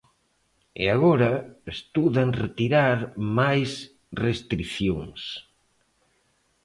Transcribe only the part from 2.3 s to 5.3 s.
retirar máis restricións.